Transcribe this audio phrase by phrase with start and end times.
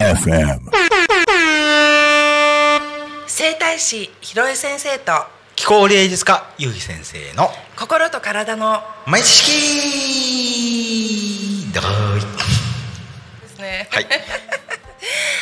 [0.00, 0.70] FM.
[3.26, 5.12] 整体師ひろえ先生と
[5.56, 7.48] 気候芸術家ゆうひ先生の
[7.78, 9.52] 心と体の毎式。
[11.72, 12.20] どーい。
[12.20, 13.88] ですね。
[13.90, 14.04] はい。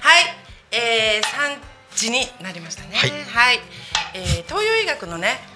[0.00, 0.24] はい、
[0.70, 1.58] えー、3
[1.96, 2.96] 時になりましたね。
[3.28, 3.60] はい。
[4.14, 5.49] えー東洋医学のねはい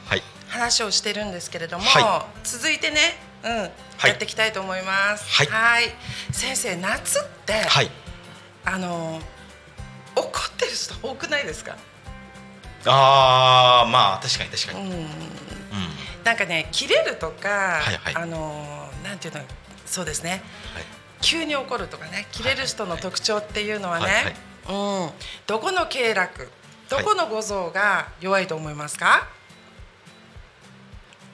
[0.54, 3.66] 話をしてるんですけれども、は続いてね、うんは
[4.06, 4.10] い。
[4.10, 5.42] やっていきたいと思います。
[5.50, 5.84] はい。
[6.32, 7.90] 先生夏って、はい。
[8.64, 9.20] あの
[10.14, 11.76] 怒ってる人多くないですか？
[12.86, 14.96] あーまあ確かに確かに、うん。
[14.96, 15.08] うん。
[16.22, 18.14] なんかね切れるとか、はいはい。
[18.14, 19.40] あのなんていうの
[19.84, 20.30] そうですね。
[20.30, 20.40] はい。
[21.20, 24.34] 急に怒るとかね切れる人の特徴っていうのはね、はいはい。
[24.66, 25.10] うん、
[25.46, 26.48] どこの経絡
[26.88, 29.28] どこの五臓が弱いと思いますか、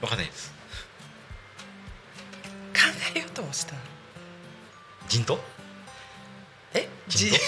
[0.00, 0.52] わかんないです。
[2.74, 2.80] 考
[3.14, 3.74] えようともした。
[5.08, 5.38] 腎臓
[6.74, 6.88] え？
[7.08, 7.38] 腎じ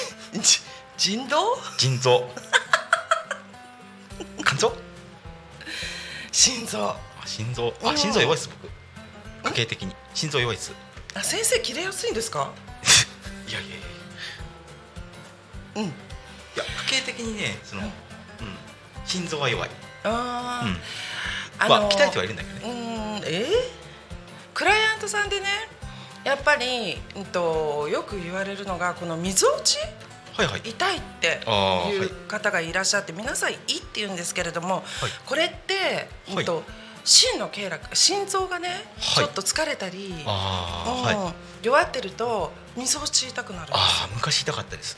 [0.40, 1.56] じ人道？
[1.78, 2.28] 腎臓
[4.44, 4.72] 肝臓
[6.32, 6.90] 心臓。
[6.90, 7.72] あ心臓。
[7.82, 8.50] うんあ心臓弱いです
[9.42, 9.48] 僕。
[9.50, 9.94] 家系的に。
[10.14, 10.72] 心臓弱いです。
[11.14, 12.50] あ先生切れやすいんですか？
[13.48, 13.86] いやいやいや。
[15.76, 15.84] うん。
[15.84, 15.86] い
[16.56, 17.90] や家系的にねその、うん、
[19.06, 19.70] 心臓は弱い、
[20.04, 20.80] あー、うん
[21.64, 22.74] あまあ鍛えてはいるんだけどね。
[22.74, 23.48] うんえー？
[24.54, 25.46] クライアントさんでね
[26.24, 29.78] やっぱり、うん、とよく言われるのがこのみぞおち？
[30.34, 30.60] はいはい。
[30.64, 31.40] 痛いって
[31.90, 32.06] い。
[32.06, 34.82] う方がいらっしゃって皆さんいいって言うんですけれども、
[35.26, 35.74] これって、
[36.32, 36.62] はいうんと
[37.04, 38.78] 心の経絡心臓がね、はい。
[38.98, 41.66] ちょっと疲れたり、うんはい。
[41.66, 43.78] 弱ってるとみぞおち痛くなるんですよ。
[43.82, 44.96] ああ昔痛かったです。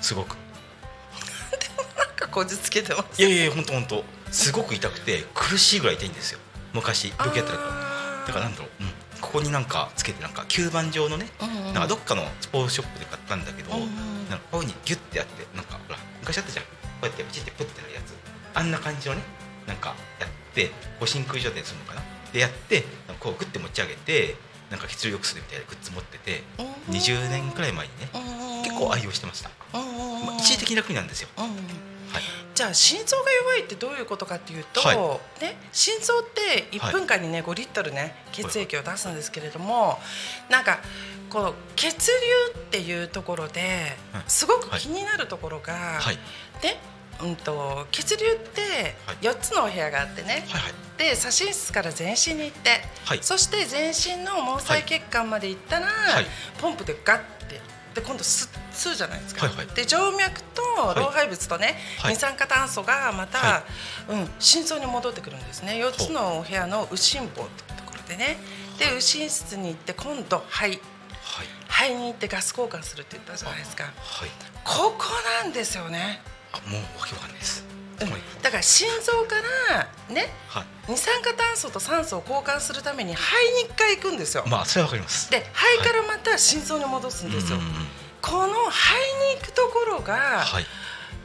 [0.00, 0.36] すごく。
[1.96, 3.22] なんかこじつけてます。
[3.22, 6.38] いやいや本当本当すごく痛くて苦しいぐらい痛いんですよ。
[6.74, 8.88] 昔病気やってたからだからなんだろう、うん、
[9.20, 13.88] ここになんかつけてなんか吸盤状のね、うんうんなんかどっかのスポーツショップで買ったんだけど、うんうん
[14.30, 16.64] なんかこういうふうにギュッてやってなんかほら昔あったじゃん。
[16.64, 16.70] こ
[17.02, 18.14] うやってプチってプッてなるやつ。
[18.54, 19.22] あんな感じのね
[19.66, 22.02] なんかやってこう真空状態にするのかな。
[22.32, 22.84] でやって
[23.20, 24.36] こうグッて持ち上げて
[24.70, 28.08] なんか血流良くするみたいなグッズ持っててうん20年くらい前にね
[28.64, 31.28] 結構愛用してました、まあ、一時的に楽になるんですよ、
[32.56, 35.44] じゃあ心臓が弱いってどういうことかっていうと、はい。
[35.44, 39.98] ね、心臓って1分間にね5リットルね血液を出すんですけれども、
[40.48, 40.78] なんか
[41.28, 42.10] この血
[42.54, 43.60] 流っていうところで
[44.10, 46.18] はいすごく気になるところが、はい。
[46.62, 46.78] で
[47.22, 48.60] うん、と血流って
[49.06, 49.16] はい。
[49.20, 50.72] 4つのお部屋があってね、はいはい。
[50.96, 52.70] で左心室から全身に行って、
[53.04, 53.18] はい。
[53.20, 56.26] そして全身の毛細血管まで行ったら、はい。
[56.58, 57.60] ポンプでガッて
[57.96, 59.66] で今度吸吸うじゃないですか、はいはい。
[59.74, 60.94] で静脈とい。
[60.96, 62.14] 老廃物とね、はい。
[62.14, 63.64] 二酸化炭素がまた、は
[64.08, 65.82] うん、心臓に戻ってくるんですね。
[65.82, 67.48] 4つのお部屋の右心房という
[67.78, 68.38] ところでね。
[68.78, 70.62] で右心室に行って今度肺。
[70.62, 70.78] はい。
[71.68, 73.84] 肺に行ってガス交換するって言ったじゃないですか。
[73.84, 74.30] はい。
[74.64, 75.04] ここ
[75.42, 76.20] なんですよね、
[76.52, 77.64] あもうわけわかんないです、
[78.42, 79.36] だから心臓か
[80.08, 80.64] らねはい。
[80.88, 83.34] 二酸化炭素と酸素を交換するために肺
[83.64, 84.44] に1回行くんですよ。
[84.46, 85.30] まあそれはわかります。
[85.30, 87.58] で肺からまた心臓に戻すんですよ。
[87.58, 87.86] うんうんうん
[88.26, 88.96] この肺
[89.34, 90.64] に行くところがはい。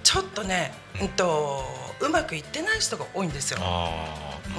[0.04, 0.72] ちょっとね、
[1.02, 1.10] うん。
[1.10, 1.64] と
[2.00, 3.60] うまくいってない人が多いんですよ。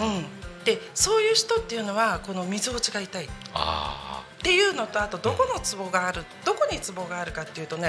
[0.00, 3.26] うん、でそういう人っていうのはこのみぞおちが痛い。
[3.26, 7.88] っあていうのとあとどこのツボがあるどこにツボがあるかっていうとね、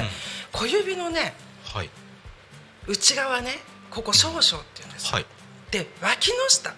[0.53, 0.59] うん。
[0.59, 1.89] 小指のねーはい。
[2.87, 3.59] 内側ね
[3.93, 4.41] ここ少々っ
[4.73, 5.13] ていうんですよ。
[5.13, 5.25] はい。
[5.69, 6.69] で脇の下。
[6.71, 6.75] は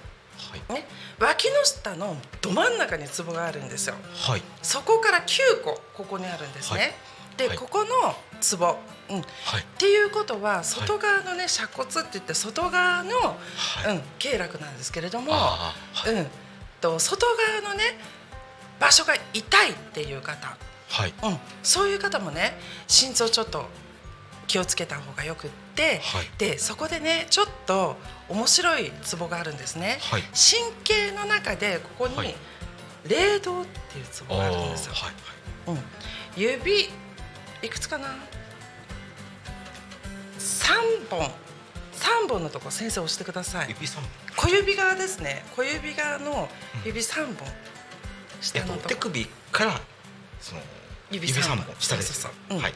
[0.70, 0.74] い。
[0.74, 0.88] ね。
[1.18, 3.96] 脇の下のど真ん中にツボがあるんですよ。
[4.14, 4.42] はい。
[4.62, 6.80] そこから9個ここにあるんですね。
[6.80, 6.94] はい。
[7.38, 7.58] で、はい。
[7.58, 7.88] ここの
[8.42, 8.76] ツボ、
[9.10, 9.66] うん、っはい。
[9.78, 13.36] ていうことは外側のね鎖骨って言って外側の、は
[13.94, 13.96] い。
[13.96, 15.32] うん、経絡なんですけれども、
[16.08, 16.28] うん、
[16.82, 17.26] と外
[17.62, 17.98] 側のね
[18.78, 20.58] 場所が痛いっていう方、
[20.90, 21.14] はい。
[21.24, 23.66] うん、そういう方もね心臓ちょっと
[24.48, 26.30] 気をつけた方がよくって、はい。
[26.38, 27.96] でそこでねちょっと
[28.30, 30.00] 面白いツボがあるんですね。
[30.02, 30.22] はい。
[30.22, 32.36] 神経の中でここにはい。
[33.08, 34.94] 霊道っていうツボがあるんですよ。
[34.94, 35.14] はい
[35.68, 35.80] うん、
[36.36, 36.90] 指
[37.62, 38.16] いくつかな？
[40.38, 40.78] 三
[41.10, 41.32] 本。
[41.94, 43.70] 三本のとこ先生押してください。
[43.70, 44.12] 指三本。
[44.36, 45.44] 小指側ですね。
[45.56, 46.50] 小指側の
[46.84, 47.48] 指三本。
[47.48, 47.52] え
[48.42, 49.80] 下の手首から
[50.40, 50.62] その
[51.10, 52.58] 指指三三本本下ですそうん。
[52.60, 52.74] はい。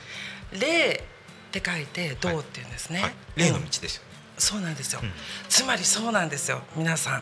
[0.59, 1.03] 霊
[1.49, 3.13] って書いて道って言うんですね、はい。
[3.35, 4.09] 例のうん道ですよね。
[4.37, 5.11] そうなんですよ、うん。
[5.49, 7.21] つまりそうなんですよ皆さ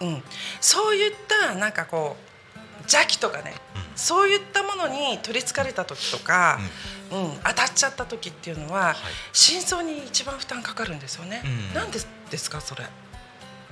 [0.00, 0.08] うん。
[0.08, 0.22] ん、うん、
[0.60, 3.82] そういったなんかこう邪気とかね、うん。
[3.94, 6.58] そういったものに取りつかれた時とか、
[7.12, 7.38] うん。
[7.44, 8.96] 当たっちゃった時っていうのは、はい。
[9.32, 11.74] 心臓に一番負担かかるんですよね、うん。
[11.74, 12.00] なんで
[12.30, 12.84] ですかそれ？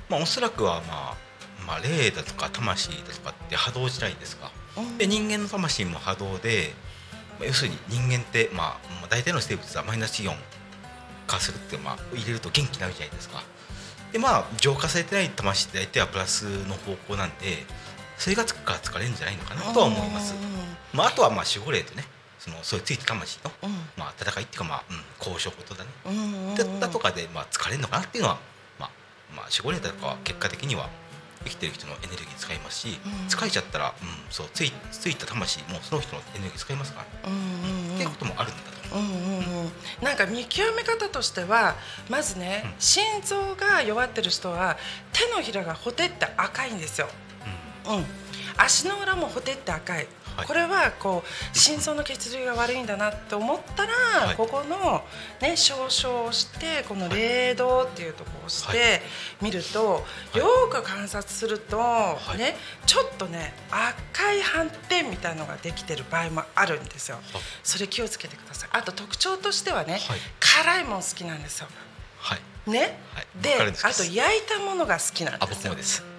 [0.08, 1.16] まあおそらくはまあ
[1.66, 4.50] まあ、霊だとか魂だとかって波動じゃないですか。
[4.78, 4.96] うん。
[4.96, 6.89] で人間の魂も波動で、まあ、
[7.46, 8.66] 要するに人間って、まあ、
[9.00, 10.36] まあ大体の生物はマイナスイオン
[11.26, 13.42] 化するって、まあ、入れると元気になるじゃないですか。
[14.12, 17.64] でまあ浄化されてない魂って大体はプラスの方向なんで
[18.18, 20.34] それがつくから疲れるんじゃないのかなとは思います。
[20.92, 22.04] まあ、あとはまあ守護霊とね
[22.38, 25.90] そのそれついて魂の、うんまあ、戦いっていうか、まあうん、交渉事だね。
[26.06, 28.38] うんうんうんだったとかで、まあ、疲れるのかなっていうのは、
[28.78, 28.90] まあ
[29.36, 30.88] まあ、守護霊だとかは結果的には
[31.44, 33.12] 生きてる人のエネルギー使いますし、うん。
[33.28, 37.94] 疲れちゃったら、うん、そうついついた魂もその人のエネルギー使いますから、うんうんうん。
[37.94, 39.06] っていうこともあるんだと思う。
[39.06, 39.72] うんうんうん、
[40.02, 41.76] なんか見極め方としては
[42.08, 42.74] まずね、うん。
[42.78, 44.76] 心臓が弱ってる人は
[45.12, 47.08] 手のひらがほてって赤いんですよ。
[47.88, 48.04] うん、
[48.58, 50.06] 足の裏もほてって赤い、
[50.40, 50.46] はい。
[50.46, 53.92] これはこう心臓の血流が悪いんだなって思ったら、
[54.26, 54.36] はい。
[54.36, 55.02] ここの、
[55.40, 59.02] ね、少々をしてこの霊道っていうところをして
[59.40, 60.04] 見ると、
[60.34, 60.38] い。
[60.38, 61.78] よーく観察すると、
[62.34, 62.38] い。
[62.38, 62.56] ね、
[62.86, 67.18] ちょっとね赤い斑点みたいのができてる場合もあるんですよ。
[67.62, 68.70] それ気をつけてください。
[68.72, 70.02] あと特徴としてはね、はい。
[70.40, 71.68] 辛いもん好きなんですよ。
[72.18, 73.26] はい、ね、はい。
[73.40, 75.70] であと焼いたものが好きなんあですよ。
[75.70, 76.09] 僕もです。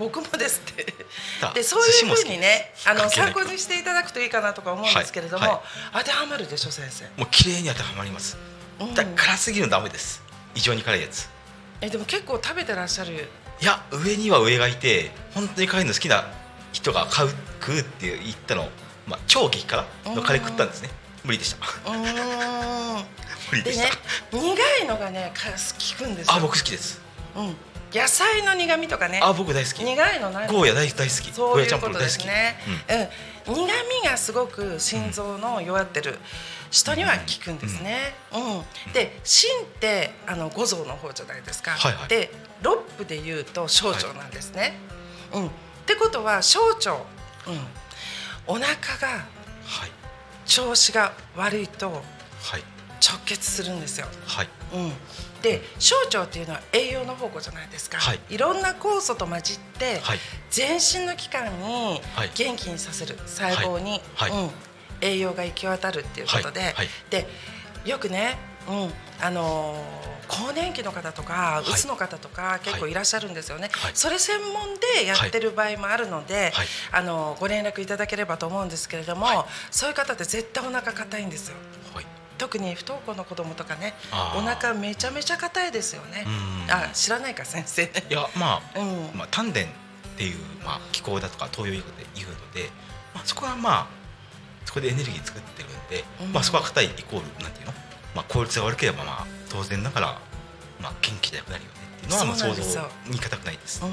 [0.00, 0.94] 僕もですって。
[1.42, 5.50] だでそういうふうにねあの参考にしていただくといいかなとか思うんですけれども、はい。
[5.50, 5.62] は
[5.98, 8.38] 当てはまるでしょ先生、もう綺麗に当てはまります。
[8.80, 8.94] うん。
[8.94, 10.22] だ辛すぎるのダメです。
[10.54, 11.28] 異常に辛いやつ。
[11.82, 13.28] えでも結構食べてらっしゃる。
[13.60, 16.24] いや上には上がいて本当に辛いの好きな
[16.72, 17.28] 人が買う
[17.60, 18.68] 食うって言ったのを、
[19.06, 20.88] まあ、超激辛のカレー食ったんですね。
[21.24, 21.66] 無理でした。
[21.90, 23.04] うーん。
[23.52, 26.34] 無理でした、でね苦いのがねか効くんですよ。
[26.34, 27.02] あ僕好きです。
[27.36, 27.56] うん、
[27.92, 29.20] 野菜の苦味とかね。
[29.22, 29.84] あ僕大好き。
[29.84, 31.32] 苦いのないゴーヤ大大好き。
[31.36, 32.56] ゴーヤチャンプそういうことル大ね、
[33.48, 33.54] うん。
[33.54, 33.66] 苦
[34.02, 36.18] 味がすごく心臓の弱ってる。
[36.70, 38.92] 人には効くんですね、うん。
[38.92, 42.08] で心ってあの五臓の方じゃないですか、はいはい。
[42.08, 42.30] で
[42.62, 44.74] 六腑で言うと小腸なんですね、
[45.34, 45.50] うん、っ
[45.84, 47.00] てことは小腸、うん、
[48.46, 49.08] お腹が
[49.64, 49.90] はい。
[50.46, 52.00] 調子が悪いとは
[52.56, 52.62] い
[53.00, 54.06] 直結するんですよ。
[54.26, 54.48] はい。
[54.74, 54.92] うん、
[55.42, 58.20] で小腸っていうのは栄養の宝庫じゃないですか、はい。
[58.28, 60.18] い、ろんな酵素と混じって、はい。
[60.50, 62.30] 全身の器官にはい。
[62.34, 63.16] 元気にさせる。
[63.26, 64.30] 細胞に、はい。
[64.30, 64.42] はい。
[64.44, 64.50] うん、
[65.00, 66.74] 栄養が行き渡るっていうことで、
[67.10, 67.26] で
[67.84, 68.36] よくね、
[68.68, 68.92] うん。
[69.20, 71.72] あのー更年期の方とか、い。
[71.72, 73.92] うつの方とか結構いらっしゃるんですよね、はい。
[73.94, 76.66] それ専門でやってる場合もあるので、はい。
[76.92, 79.44] あのーご連絡いただければと思うんですけれども、はい。
[79.72, 81.56] そういう方って絶対お腹硬いんですよ。
[81.92, 82.06] はい
[82.40, 83.92] 特に不登校の子供とかね
[84.34, 86.24] お腹めちゃめちゃ硬いですよね。
[86.26, 86.72] うん。
[86.72, 87.82] あ知らないか先生。
[87.82, 89.18] ねいやまあ、うん。
[89.18, 89.64] まあ丹田っ
[90.16, 92.70] ていう、まあ、気候だとか東洋医学で言うので、
[93.14, 93.86] まあ、そこはまあ
[94.64, 96.32] そこでエネルギー作ってるんで、うん。
[96.32, 97.74] まあ、そこは硬いイコールなんていうの、
[98.14, 100.18] まあ、効率が悪ければまあ当然ながら、
[100.80, 103.82] まあ、元気でなくなるよねっていうのはまあ想像に難くないです。
[103.84, 103.90] うん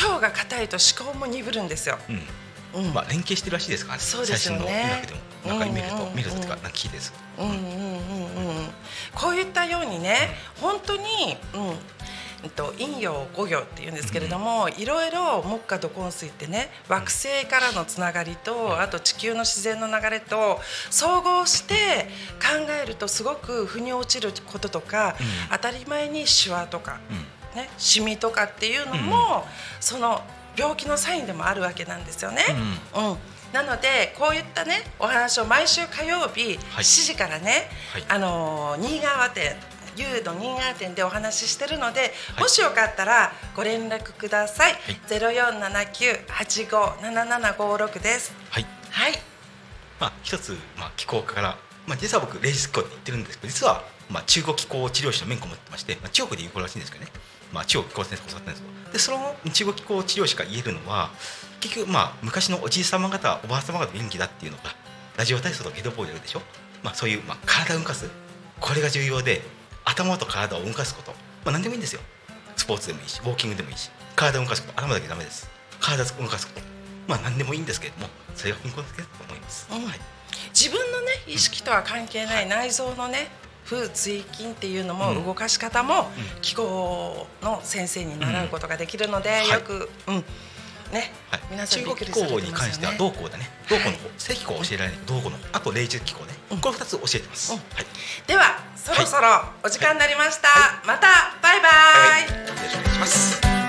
[0.00, 2.22] 腸が硬いと思考も鈍るんですよ、うんうん
[2.94, 4.04] まあ、連携してるらしいですからね。
[4.04, 4.64] そうですよね。
[4.64, 5.20] 最新の医学でも。
[5.46, 6.16] なんか見ると、うんうんうん。
[6.16, 7.12] 見るととかなんか聞いてです。
[7.38, 8.70] うんうんうんうん
[9.14, 10.16] こういったようにね
[10.60, 11.02] 本当に、
[11.54, 11.78] うん。
[12.42, 20.58] えっと、陰陽五行っていうんですけれども、いろいろ木火土金水ってね惑星からのつながりとあと地球の自然の流れと
[20.88, 22.08] 総合して
[22.40, 25.26] 考えるとすごく腑に落ちることとか、うん。
[25.52, 27.60] 当たり前にシワとか、うん。
[27.60, 29.44] ね、シミとかっていうのも、
[29.80, 30.22] その
[30.56, 32.42] 病気のサインでもあるわけなんですよね。
[32.94, 33.16] うん
[33.52, 39.56] なのでこういったねお話を毎週火曜日はい7時からね、はいあのー新川店
[39.96, 42.10] ユーの新川店でお話ししてるので、はい
[42.42, 44.72] もしよかったらご連絡ください。
[44.72, 44.76] い
[45.08, 48.32] ゼロ四七九八五七七五六です。
[48.50, 49.12] はいはい。
[50.00, 57.10] まあ、一つ、まあ、気候から、まあ、実は僕霊術気候って言ってるんですけど実は、まあ、中国気候治療師の免許を持ってまして、まあ、中国で有効らしいんですけどね、
[57.52, 58.70] まあ、中国気候先生教わったんですよ。
[58.92, 61.10] でその中国気候治療師が言えるのは
[61.60, 64.74] 結局、まあ、昔のおじい様方おばあ様方元気だっていうのが
[65.16, 66.42] ラジオ体操とかゲドボールやるでしょ、
[66.82, 68.10] まあ、そういう、まあ、体を動かす。
[68.60, 69.42] これが重要で
[69.84, 71.12] 頭と体を動かすこと、
[71.44, 72.00] まあ、何でもいいんですよ。
[72.56, 74.80] スポーツでもいいしウォーキングでもいいし体を動かすこと。
[74.80, 75.48] 頭だけダメです。
[75.80, 76.60] 体を動かすこと。
[77.08, 79.84] まあ何でもいいんですけれどもそれが貧困だけだと思います、うん。
[79.84, 80.00] はい
[80.54, 82.48] 自分のね意識とは関係ない。
[82.48, 83.28] 内臓のね
[83.70, 85.24] 風椎筋っていうのもうん。
[85.24, 86.06] 動かし方もん。
[86.42, 89.48] 気候の先生に習うことができるので、はい。
[89.48, 90.24] よく、うん。
[90.92, 92.92] ね、はい、皆さん中国気候に関しては。
[92.98, 93.48] 同校だね。
[93.68, 96.58] 同校のはい方、正気候教えられない同校の方あと霊術気候ね、うん。
[96.58, 97.56] この二つ教えてます、
[98.26, 99.28] ではそろそろ
[99.62, 100.48] お時間になりました。
[100.84, 101.06] また
[101.40, 101.70] バイバイ。
[101.70, 103.59] はい、よろしくお願いします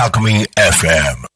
[0.00, 1.29] Alchemy FM.